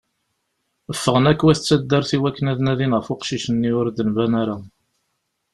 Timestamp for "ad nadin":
2.51-2.95